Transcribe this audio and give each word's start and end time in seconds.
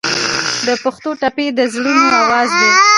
د 0.67 0.69
پښتو 0.83 1.09
ټپې 1.21 1.47
د 1.57 1.59
زړونو 1.73 2.05
اواز 2.21 2.49
دی. 2.59 2.69